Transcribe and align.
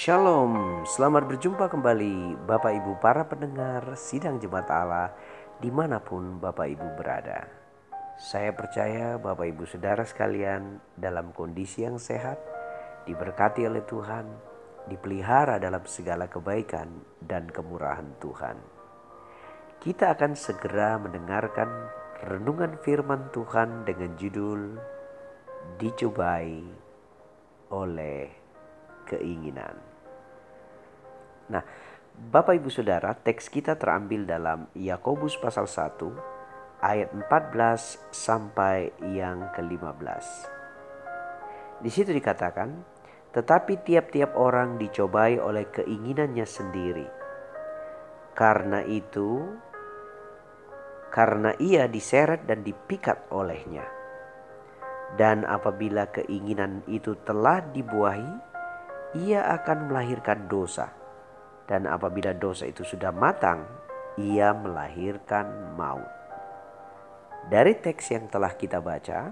Shalom, 0.00 0.80
selamat 0.88 1.28
berjumpa 1.28 1.68
kembali 1.68 2.48
Bapak 2.48 2.72
Ibu 2.72 3.04
para 3.04 3.20
pendengar 3.28 3.84
Sidang 4.00 4.40
Jemaat 4.40 4.72
Allah 4.72 5.12
di 5.60 5.68
mana 5.68 6.00
pun 6.00 6.40
Bapak 6.40 6.72
Ibu 6.72 6.96
berada. 6.96 7.44
Saya 8.16 8.48
percaya 8.56 9.20
Bapak 9.20 9.52
Ibu 9.52 9.68
Saudara 9.68 10.00
sekalian 10.08 10.80
dalam 10.96 11.36
kondisi 11.36 11.84
yang 11.84 12.00
sehat, 12.00 12.40
diberkati 13.04 13.68
oleh 13.68 13.84
Tuhan, 13.84 14.24
dipelihara 14.88 15.60
dalam 15.60 15.84
segala 15.84 16.32
kebaikan 16.32 16.88
dan 17.20 17.52
kemurahan 17.52 18.08
Tuhan. 18.24 18.56
Kita 19.84 20.16
akan 20.16 20.32
segera 20.32 20.96
mendengarkan 20.96 21.68
renungan 22.24 22.80
firman 22.80 23.28
Tuhan 23.36 23.84
dengan 23.84 24.16
judul 24.16 24.80
Dicobai 25.76 26.64
oleh 27.68 28.32
keinginan. 29.04 29.89
Nah, 31.50 31.66
Bapak 32.14 32.62
Ibu 32.62 32.70
Saudara, 32.70 33.10
teks 33.10 33.50
kita 33.50 33.74
terambil 33.74 34.22
dalam 34.22 34.70
Yakobus 34.78 35.34
pasal 35.42 35.66
1 35.66 36.78
ayat 36.78 37.10
14 37.10 38.12
sampai 38.14 38.94
yang 39.10 39.50
ke-15. 39.58 40.26
Di 41.82 41.90
situ 41.90 42.14
dikatakan, 42.14 42.70
tetapi 43.34 43.82
tiap-tiap 43.82 44.38
orang 44.38 44.78
dicobai 44.78 45.42
oleh 45.42 45.66
keinginannya 45.74 46.46
sendiri. 46.46 47.08
Karena 48.36 48.86
itu, 48.86 49.50
karena 51.10 51.56
ia 51.58 51.90
diseret 51.90 52.46
dan 52.46 52.62
dipikat 52.62 53.26
olehnya. 53.34 53.84
Dan 55.18 55.42
apabila 55.42 56.06
keinginan 56.14 56.86
itu 56.86 57.18
telah 57.26 57.58
dibuahi, 57.74 58.32
ia 59.18 59.50
akan 59.58 59.90
melahirkan 59.90 60.46
dosa. 60.46 60.99
Dan 61.70 61.86
apabila 61.86 62.34
dosa 62.34 62.66
itu 62.66 62.82
sudah 62.82 63.14
matang, 63.14 63.62
ia 64.18 64.50
melahirkan 64.50 65.78
maut. 65.78 66.10
Dari 67.46 67.78
teks 67.78 68.10
yang 68.10 68.26
telah 68.26 68.58
kita 68.58 68.82
baca, 68.82 69.30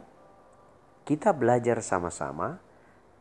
kita 1.03 1.34
belajar 1.34 1.83
sama-sama 1.83 2.62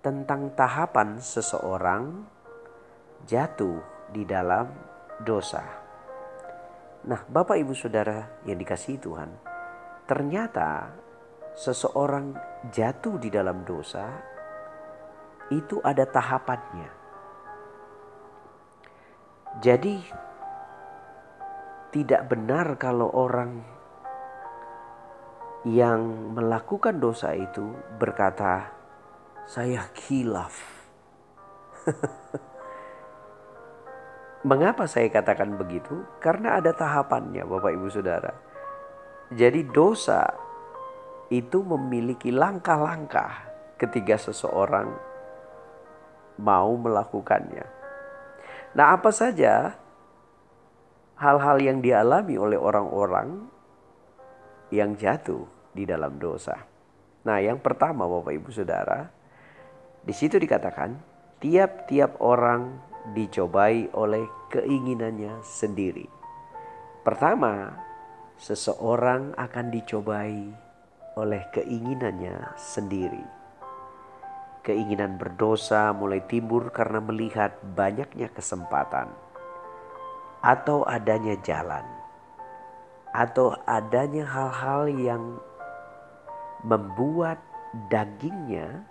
tentang 0.06 0.54
tahapan 0.54 1.18
seseorang 1.18 2.30
jatuh 3.26 3.82
di 4.14 4.22
dalam 4.22 4.70
dosa. 5.26 5.66
Nah, 7.08 7.26
Bapak 7.26 7.58
Ibu 7.58 7.74
Saudara 7.74 8.44
yang 8.46 8.60
dikasihi 8.60 9.00
Tuhan, 9.02 9.32
ternyata 10.06 10.94
seseorang 11.58 12.38
jatuh 12.70 13.18
di 13.18 13.34
dalam 13.34 13.66
dosa 13.66 14.06
itu 15.50 15.82
ada 15.82 16.06
tahapannya. 16.06 16.97
Jadi 19.58 19.98
tidak 21.90 22.30
benar 22.30 22.78
kalau 22.78 23.10
orang 23.10 23.66
yang 25.66 26.32
melakukan 26.38 27.02
dosa 27.02 27.34
itu 27.34 27.74
berkata, 27.98 28.70
"Saya 29.50 29.82
khilaf." 29.98 30.54
Mengapa 34.50 34.86
saya 34.86 35.10
katakan 35.10 35.58
begitu? 35.58 36.06
Karena 36.22 36.62
ada 36.62 36.72
tahapannya, 36.72 37.42
Bapak 37.42 37.74
Ibu 37.74 37.88
Saudara. 37.90 38.32
Jadi, 39.34 39.66
dosa 39.66 40.24
itu 41.34 41.66
memiliki 41.66 42.32
langkah-langkah 42.32 43.44
ketika 43.76 44.16
seseorang 44.16 44.94
mau 46.40 46.78
melakukannya. 46.78 47.77
Nah, 48.78 48.94
apa 48.94 49.10
saja 49.10 49.74
hal-hal 51.18 51.58
yang 51.58 51.82
dialami 51.82 52.38
oleh 52.38 52.62
orang-orang 52.62 53.50
yang 54.70 54.94
jatuh 54.94 55.50
di 55.74 55.82
dalam 55.90 56.22
dosa? 56.22 56.54
Nah, 57.26 57.42
yang 57.42 57.58
pertama, 57.58 58.06
Bapak 58.06 58.38
Ibu 58.38 58.54
Saudara, 58.54 59.10
di 60.06 60.14
situ 60.14 60.38
dikatakan 60.38 60.94
tiap-tiap 61.42 62.22
orang 62.22 62.78
dicobai 63.18 63.90
oleh 63.98 64.30
keinginannya 64.54 65.42
sendiri. 65.42 66.06
Pertama, 67.02 67.74
seseorang 68.38 69.34
akan 69.42 69.66
dicobai 69.74 70.54
oleh 71.18 71.42
keinginannya 71.50 72.54
sendiri. 72.54 73.26
Keinginan 74.68 75.16
berdosa 75.16 75.96
mulai 75.96 76.20
timbul 76.28 76.68
karena 76.76 77.00
melihat 77.00 77.56
banyaknya 77.72 78.28
kesempatan, 78.36 79.08
atau 80.44 80.84
adanya 80.84 81.40
jalan, 81.40 81.88
atau 83.16 83.56
adanya 83.64 84.28
hal-hal 84.28 84.92
yang 84.92 85.24
membuat 86.68 87.40
dagingnya 87.88 88.84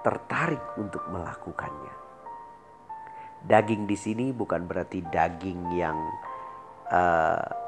tertarik 0.00 0.64
untuk 0.80 1.04
melakukannya. 1.12 1.92
Daging 3.44 3.84
di 3.84 4.00
sini 4.00 4.26
bukan 4.32 4.64
berarti 4.64 5.04
daging 5.12 5.76
yang 5.76 5.98
uh, 6.88 7.61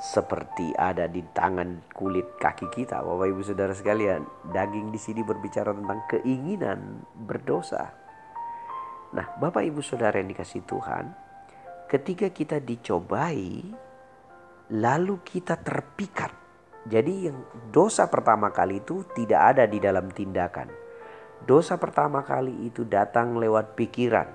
seperti 0.00 0.72
ada 0.80 1.04
di 1.04 1.20
tangan 1.36 1.92
kulit 1.92 2.40
kaki 2.40 2.72
kita. 2.72 3.04
Bapak 3.04 3.28
Ibu 3.28 3.44
Saudara 3.44 3.76
sekalian, 3.76 4.24
daging 4.48 4.88
di 4.88 4.96
sini 4.96 5.20
berbicara 5.20 5.76
tentang 5.76 6.00
keinginan 6.08 7.04
berdosa. 7.14 7.92
Nah, 9.12 9.26
Bapak 9.36 9.60
Ibu 9.60 9.84
Saudara 9.84 10.16
yang 10.16 10.32
dikasih 10.32 10.64
Tuhan, 10.64 11.12
ketika 11.92 12.32
kita 12.32 12.56
dicobai 12.64 13.76
lalu 14.70 15.18
kita 15.26 15.58
terpikat. 15.58 16.30
Jadi 16.86 17.28
yang 17.28 17.44
dosa 17.68 18.08
pertama 18.08 18.54
kali 18.54 18.80
itu 18.80 19.04
tidak 19.12 19.52
ada 19.52 19.64
di 19.68 19.76
dalam 19.82 20.08
tindakan. 20.08 20.70
Dosa 21.44 21.76
pertama 21.76 22.22
kali 22.24 22.70
itu 22.70 22.86
datang 22.86 23.36
lewat 23.36 23.76
pikiran. 23.76 24.28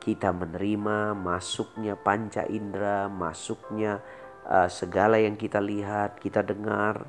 Kita 0.00 0.34
menerima 0.34 1.16
masuknya 1.16 1.94
panca 1.96 2.44
indera, 2.50 3.06
masuknya 3.06 4.02
uh, 4.48 4.68
segala 4.68 5.20
yang 5.20 5.36
kita 5.36 5.60
lihat, 5.60 6.20
kita 6.20 6.44
dengar, 6.44 7.04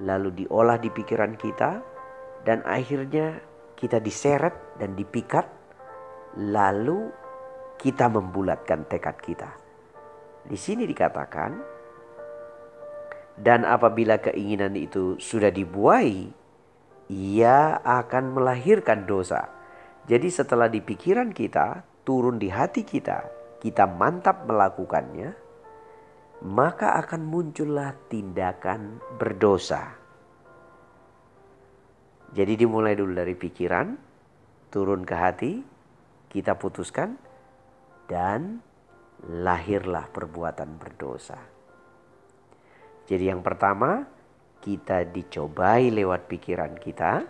lalu 0.00 0.44
diolah 0.44 0.76
di 0.76 0.90
pikiran 0.92 1.34
kita, 1.38 1.80
dan 2.46 2.62
akhirnya 2.66 3.40
kita 3.74 3.98
diseret 3.98 4.54
dan 4.78 4.94
dipikat, 4.94 5.46
lalu 6.36 7.10
kita 7.76 8.08
membulatkan 8.08 8.86
tekad 8.88 9.16
kita. 9.20 9.50
Di 10.46 10.56
sini 10.56 10.86
dikatakan, 10.86 11.76
dan 13.36 13.68
apabila 13.68 14.16
keinginan 14.16 14.72
itu 14.78 15.20
sudah 15.20 15.52
dibuai, 15.52 16.32
ia 17.12 17.78
akan 17.84 18.32
melahirkan 18.32 19.04
dosa. 19.04 19.52
Jadi 20.06 20.30
setelah 20.32 20.70
di 20.70 20.80
pikiran 20.80 21.34
kita, 21.34 21.84
turun 22.06 22.38
di 22.40 22.48
hati 22.48 22.86
kita, 22.86 23.26
kita 23.60 23.84
mantap 23.84 24.46
melakukannya, 24.46 25.45
maka 26.44 27.00
akan 27.00 27.22
muncullah 27.24 27.96
tindakan 28.12 29.00
berdosa. 29.16 29.96
Jadi 32.36 32.52
dimulai 32.60 32.92
dulu 32.92 33.16
dari 33.16 33.32
pikiran, 33.32 33.96
turun 34.68 35.06
ke 35.08 35.16
hati, 35.16 35.52
kita 36.28 36.58
putuskan, 36.60 37.16
dan 38.04 38.60
lahirlah 39.24 40.12
perbuatan 40.12 40.76
berdosa. 40.76 41.40
Jadi 43.06 43.24
yang 43.30 43.40
pertama, 43.40 44.04
kita 44.60 45.06
dicobai 45.08 45.94
lewat 45.94 46.28
pikiran 46.28 46.74
kita, 46.76 47.24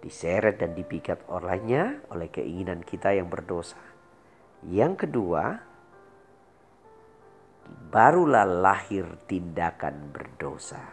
diseret 0.00 0.58
dan 0.58 0.72
dipikat 0.72 1.22
olehnya 1.28 2.02
oleh 2.10 2.32
keinginan 2.32 2.80
kita 2.82 3.12
yang 3.12 3.28
berdosa. 3.28 3.78
Yang 4.66 5.06
kedua, 5.06 5.60
barulah 7.96 8.44
lahir 8.44 9.24
tindakan 9.24 10.12
berdosa. 10.12 10.84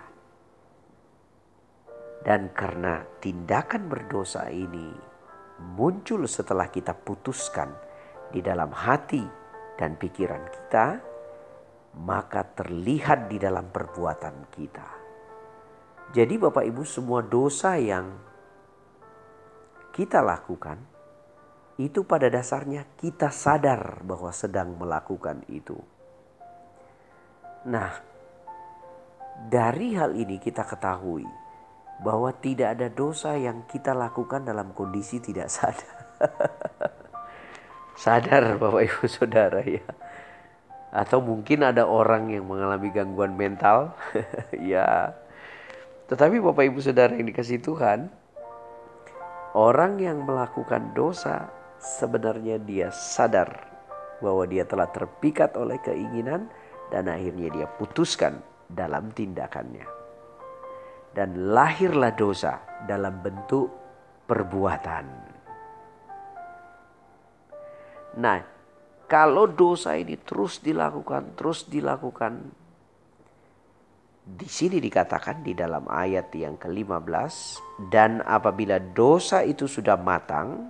Dan 2.24 2.56
karena 2.56 3.04
tindakan 3.20 3.92
berdosa 3.92 4.48
ini 4.48 4.88
muncul 5.76 6.24
setelah 6.24 6.72
kita 6.72 6.96
putuskan 6.96 7.76
di 8.32 8.40
dalam 8.40 8.72
hati 8.72 9.20
dan 9.76 10.00
pikiran 10.00 10.48
kita, 10.48 11.04
maka 12.00 12.48
terlihat 12.56 13.28
di 13.28 13.36
dalam 13.36 13.68
perbuatan 13.68 14.48
kita. 14.48 14.88
Jadi, 16.16 16.40
Bapak 16.40 16.64
Ibu, 16.64 16.88
semua 16.88 17.20
dosa 17.20 17.76
yang 17.76 18.16
kita 19.92 20.24
lakukan 20.24 20.80
itu 21.84 22.08
pada 22.08 22.32
dasarnya 22.32 22.88
kita 22.96 23.28
sadar 23.28 24.00
bahwa 24.08 24.32
sedang 24.32 24.80
melakukan 24.80 25.44
itu 25.52 25.76
Nah, 27.64 27.96
dari 29.48 29.96
hal 29.96 30.12
ini 30.20 30.36
kita 30.36 30.68
ketahui 30.68 31.24
bahwa 32.04 32.36
tidak 32.36 32.76
ada 32.76 32.92
dosa 32.92 33.40
yang 33.40 33.64
kita 33.64 33.96
lakukan 33.96 34.44
dalam 34.44 34.76
kondisi 34.76 35.24
tidak 35.24 35.48
sadar. 35.48 35.96
sadar 38.04 38.60
Bapak 38.60 38.84
Ibu 38.84 39.06
Saudara 39.08 39.64
ya. 39.64 39.84
Atau 40.92 41.24
mungkin 41.24 41.64
ada 41.64 41.88
orang 41.88 42.36
yang 42.36 42.44
mengalami 42.46 42.92
gangguan 42.92 43.40
mental. 43.40 43.96
ya. 44.60 45.16
Tetapi 46.12 46.44
Bapak 46.44 46.68
Ibu 46.68 46.84
Saudara 46.84 47.16
yang 47.16 47.32
dikasih 47.32 47.64
Tuhan, 47.64 48.12
orang 49.56 50.04
yang 50.04 50.28
melakukan 50.28 50.92
dosa 50.92 51.48
sebenarnya 51.80 52.60
dia 52.60 52.92
sadar 52.92 53.72
bahwa 54.20 54.44
dia 54.48 54.68
telah 54.68 54.92
terpikat 54.92 55.56
oleh 55.56 55.80
keinginan 55.80 56.52
dan 56.94 57.10
akhirnya 57.10 57.50
dia 57.50 57.66
putuskan 57.66 58.38
dalam 58.70 59.10
tindakannya. 59.10 59.90
Dan 61.10 61.50
lahirlah 61.50 62.14
dosa 62.14 62.62
dalam 62.86 63.18
bentuk 63.26 63.70
perbuatan. 64.30 65.06
Nah, 68.22 68.40
kalau 69.10 69.50
dosa 69.50 69.98
ini 69.98 70.22
terus 70.22 70.62
dilakukan, 70.62 71.34
terus 71.34 71.66
dilakukan, 71.66 72.34
di 74.24 74.50
sini 74.50 74.78
dikatakan 74.78 75.42
di 75.42 75.58
dalam 75.58 75.90
ayat 75.90 76.30
yang 76.34 76.58
ke-15, 76.62 77.34
dan 77.90 78.22
apabila 78.26 78.78
dosa 78.78 79.42
itu 79.46 79.66
sudah 79.70 79.98
matang, 79.98 80.70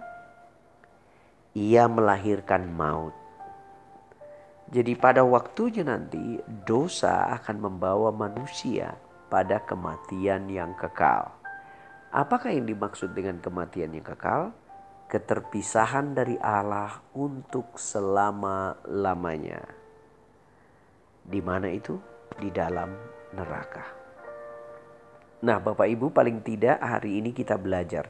ia 1.55 1.87
melahirkan 1.87 2.67
maut. 2.67 3.22
Jadi 4.71 4.95
pada 4.95 5.25
waktunya 5.27 5.83
nanti 5.83 6.39
dosa 6.63 7.33
akan 7.35 7.57
membawa 7.59 8.13
manusia 8.15 8.95
pada 9.27 9.59
kematian 9.65 10.47
yang 10.47 10.77
kekal. 10.79 11.33
Apakah 12.13 12.53
yang 12.53 12.69
dimaksud 12.69 13.17
dengan 13.17 13.41
kematian 13.41 13.91
yang 13.91 14.05
kekal? 14.05 14.53
Keterpisahan 15.09 16.13
dari 16.13 16.37
Allah 16.37 17.01
untuk 17.17 17.75
selama-lamanya. 17.75 19.61
Di 21.25 21.41
mana 21.41 21.69
itu? 21.73 21.97
Di 22.37 22.49
dalam 22.49 22.93
neraka. 23.33 23.85
Nah, 25.43 25.57
Bapak 25.59 25.89
Ibu, 25.89 26.13
paling 26.13 26.39
tidak 26.45 26.79
hari 26.79 27.19
ini 27.19 27.35
kita 27.35 27.59
belajar 27.59 28.07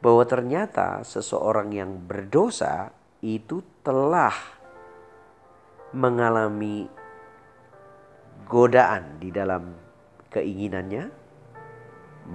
bahwa 0.00 0.24
ternyata 0.28 1.04
seseorang 1.04 1.72
yang 1.72 1.92
berdosa 2.04 2.90
itu 3.24 3.62
telah 3.80 4.55
mengalami 5.96 6.84
godaan 8.44 9.16
di 9.16 9.32
dalam 9.32 9.72
keinginannya, 10.28 11.08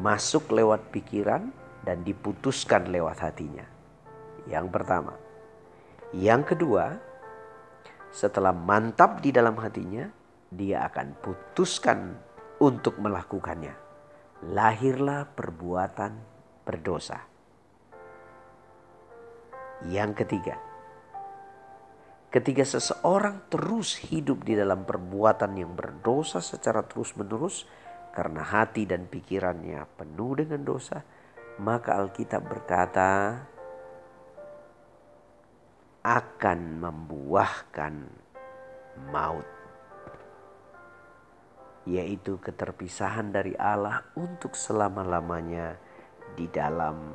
masuk 0.01 0.49
lewat 0.49 0.89
pikiran 0.89 1.53
dan 1.85 2.01
diputuskan 2.01 2.89
lewat 2.89 3.21
hatinya. 3.21 3.69
Yang 4.49 4.67
pertama. 4.73 5.13
Yang 6.09 6.57
kedua, 6.57 6.97
setelah 8.09 8.51
mantap 8.51 9.21
di 9.21 9.29
dalam 9.29 9.53
hatinya, 9.61 10.09
dia 10.49 10.89
akan 10.89 11.21
putuskan 11.21 12.17
untuk 12.57 12.97
melakukannya. 12.97 13.77
Lahirlah 14.41 15.29
perbuatan 15.37 16.17
berdosa. 16.65 17.29
Yang 19.85 20.25
ketiga, 20.25 20.70
Ketika 22.31 22.63
seseorang 22.63 23.51
terus 23.51 23.99
hidup 24.07 24.47
di 24.47 24.55
dalam 24.55 24.87
perbuatan 24.87 25.51
yang 25.59 25.75
berdosa 25.75 26.39
secara 26.39 26.79
terus-menerus 26.87 27.67
karena 28.15 28.39
hati 28.39 28.87
dan 28.87 29.11
pikirannya 29.11 29.83
penuh 29.99 30.39
dengan 30.39 30.63
dosa, 30.63 31.03
maka 31.59 31.99
Alkitab 31.99 32.47
berkata 32.47 33.35
akan 36.07 36.59
membuahkan 36.79 37.95
maut 39.11 39.47
yaitu 41.83 42.37
keterpisahan 42.39 43.33
dari 43.33 43.57
Allah 43.57 44.05
untuk 44.15 44.53
selama-lamanya 44.53 45.75
di 46.37 46.45
dalam 46.47 47.11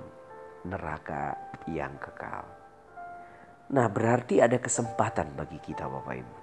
neraka 0.66 1.38
yang 1.70 1.94
kekal. 2.02 2.55
Nah 3.66 3.90
berarti 3.90 4.38
ada 4.38 4.62
kesempatan 4.62 5.34
bagi 5.34 5.58
kita 5.58 5.90
Bapak 5.90 6.14
Ibu. 6.14 6.36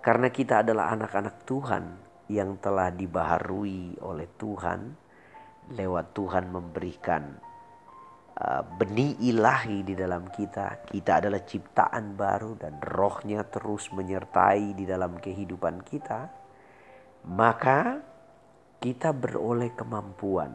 Karena 0.00 0.28
kita 0.32 0.64
adalah 0.64 0.88
anak-anak 0.96 1.44
Tuhan 1.44 1.84
yang 2.32 2.56
telah 2.56 2.88
dibaharui 2.88 4.00
oleh 4.00 4.28
Tuhan. 4.40 4.80
Lewat 5.76 6.10
Tuhan 6.16 6.50
memberikan 6.50 7.22
uh, 8.34 8.62
benih 8.80 9.14
ilahi 9.28 9.84
di 9.84 9.94
dalam 9.94 10.26
kita. 10.32 10.88
Kita 10.88 11.20
adalah 11.20 11.44
ciptaan 11.44 12.16
baru 12.16 12.56
dan 12.56 12.80
rohnya 12.80 13.44
terus 13.46 13.92
menyertai 13.92 14.72
di 14.72 14.88
dalam 14.88 15.20
kehidupan 15.20 15.84
kita. 15.84 16.32
Maka 17.28 18.00
kita 18.82 19.14
beroleh 19.14 19.70
kemampuan. 19.76 20.50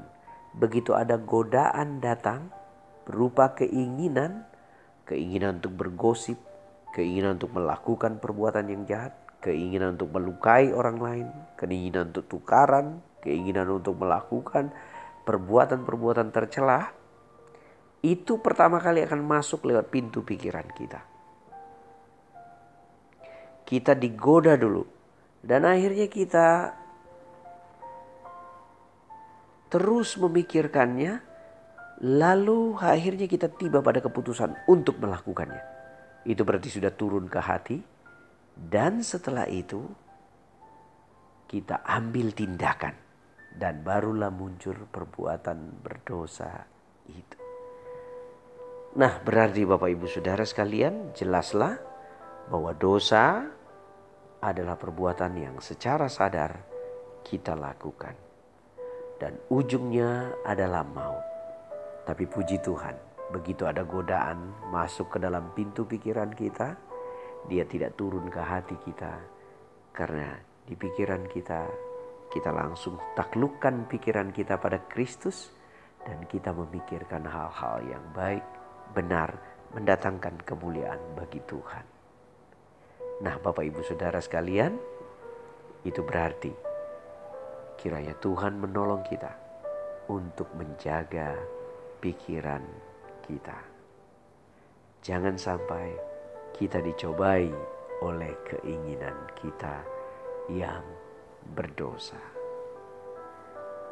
Begitu 0.57 0.91
ada 0.91 1.15
godaan 1.15 2.03
datang 2.03 2.51
berupa 3.07 3.55
keinginan 3.55 4.43
keinginan 5.07 5.63
untuk 5.63 5.73
bergosip, 5.73 6.37
keinginan 6.91 7.39
untuk 7.39 7.55
melakukan 7.55 8.19
perbuatan 8.19 8.67
yang 8.67 8.83
jahat, 8.83 9.15
keinginan 9.39 9.95
untuk 9.95 10.11
melukai 10.11 10.75
orang 10.75 10.97
lain, 10.99 11.27
keinginan 11.55 12.11
untuk 12.11 12.27
tukaran, 12.27 12.99
keinginan 13.23 13.71
untuk 13.71 13.95
melakukan 13.95 14.75
perbuatan-perbuatan 15.23 16.31
tercelah, 16.35 16.91
itu 18.03 18.39
pertama 18.39 18.77
kali 18.77 19.03
akan 19.03 19.23
masuk 19.23 19.67
lewat 19.67 19.91
pintu 19.91 20.23
pikiran 20.23 20.67
kita. 20.75 21.01
Kita 23.67 23.91
digoda 23.95 24.55
dulu, 24.55 24.87
dan 25.43 25.67
akhirnya 25.67 26.07
kita 26.07 26.71
terus 29.67 30.15
memikirkannya 30.15 31.26
Lalu 31.97 32.77
akhirnya 32.77 33.25
kita 33.25 33.49
tiba 33.49 33.81
pada 33.81 33.97
keputusan 33.97 34.69
untuk 34.69 35.01
melakukannya. 35.01 35.63
Itu 36.29 36.45
berarti 36.45 36.69
sudah 36.69 36.93
turun 36.93 37.25
ke 37.25 37.41
hati. 37.41 37.77
Dan 38.53 39.01
setelah 39.01 39.49
itu 39.49 39.81
kita 41.49 41.81
ambil 41.81 42.37
tindakan. 42.37 42.93
Dan 43.57 43.81
barulah 43.81 44.29
muncul 44.29 44.77
perbuatan 44.85 45.81
berdosa 45.81 46.69
itu. 47.09 47.37
Nah 48.97 49.17
berarti 49.17 49.65
Bapak 49.65 49.89
Ibu 49.89 50.05
Saudara 50.05 50.45
sekalian 50.45 51.17
jelaslah 51.17 51.81
bahwa 52.49 52.77
dosa 52.77 53.45
adalah 54.37 54.77
perbuatan 54.77 55.33
yang 55.33 55.57
secara 55.57 56.05
sadar 56.05 56.61
kita 57.25 57.57
lakukan. 57.57 58.13
Dan 59.17 59.33
ujungnya 59.49 60.37
adalah 60.45 60.85
maut. 60.85 61.36
Tapi 62.07 62.23
puji 62.23 62.63
Tuhan, 62.63 62.95
begitu 63.35 63.67
ada 63.67 63.83
godaan 63.83 64.71
masuk 64.71 65.11
ke 65.11 65.17
dalam 65.19 65.51
pintu 65.51 65.83
pikiran 65.83 66.31
kita, 66.31 66.79
dia 67.51 67.67
tidak 67.67 67.99
turun 67.99 68.31
ke 68.31 68.39
hati 68.39 68.79
kita. 68.79 69.19
Karena 69.91 70.31
di 70.63 70.71
pikiran 70.79 71.27
kita, 71.27 71.67
kita 72.31 72.55
langsung 72.55 72.95
taklukkan 73.11 73.91
pikiran 73.91 74.31
kita 74.31 74.55
pada 74.55 74.87
Kristus 74.87 75.51
dan 76.07 76.23
kita 76.31 76.55
memikirkan 76.55 77.27
hal-hal 77.27 77.83
yang 77.83 78.05
baik, 78.15 78.45
benar, 78.95 79.35
mendatangkan 79.75 80.47
kemuliaan 80.47 81.03
bagi 81.11 81.43
Tuhan. 81.43 81.83
Nah, 83.19 83.35
Bapak 83.43 83.67
Ibu 83.67 83.83
Saudara 83.83 84.23
sekalian, 84.23 84.79
itu 85.83 85.99
berarti 86.07 86.55
kiranya 87.75 88.15
Tuhan 88.15 88.55
menolong 88.63 89.03
kita 89.03 89.31
untuk 90.07 90.47
menjaga 90.55 91.56
pikiran 91.97 92.61
kita. 93.25 93.57
Jangan 95.01 95.35
sampai 95.37 95.93
kita 96.53 96.81
dicobai 96.81 97.49
oleh 98.01 98.33
keinginan 98.45 99.15
kita 99.37 99.81
yang 100.53 100.83
berdosa. 101.53 102.19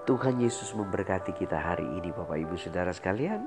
Tuhan 0.05 0.37
Yesus 0.37 0.77
memberkati 0.77 1.33
kita 1.33 1.57
hari 1.57 1.85
ini 1.97 2.13
Bapak 2.13 2.37
Ibu 2.37 2.53
Saudara 2.61 2.93
sekalian. 2.93 3.41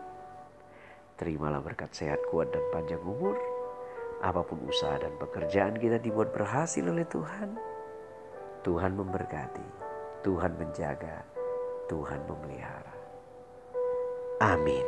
Terimalah 1.14 1.62
berkat 1.62 1.94
sehat 1.94 2.18
kuat 2.30 2.50
dan 2.50 2.62
panjang 2.74 3.02
umur. 3.02 3.38
Apa 4.18 4.42
pun 4.42 4.58
usaha 4.66 4.98
dan 4.98 5.14
pekerjaan 5.22 5.78
kita 5.78 6.02
dibuat 6.02 6.34
berhasil 6.34 6.82
oleh 6.82 7.06
Tuhan. 7.06 7.54
Tuhan 8.66 8.98
memberkati, 8.98 9.68
Tuhan 10.26 10.58
menjaga, 10.58 11.22
Tuhan 11.86 12.26
memelihara. 12.26 12.97
Amin. 14.40 14.84